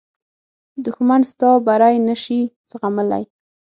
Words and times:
دښمن 0.85 1.21
ستا 1.31 1.49
بری 1.65 1.97
نه 2.07 2.15
شي 2.23 2.39
زغملی 2.69 3.23